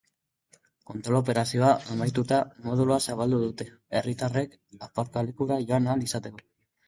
[0.91, 3.67] Kontrol operazioa amaituta, modulua zabaldu dute
[3.99, 4.55] herritarrek
[4.89, 6.43] aparkalekura joan ahal izateko.